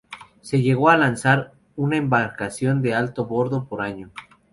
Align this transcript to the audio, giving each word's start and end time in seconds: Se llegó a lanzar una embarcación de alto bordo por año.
Se 0.41 0.63
llegó 0.63 0.89
a 0.89 0.97
lanzar 0.97 1.53
una 1.75 1.95
embarcación 1.95 2.81
de 2.81 2.95
alto 2.95 3.27
bordo 3.27 3.67
por 3.67 3.83
año. 3.83 4.09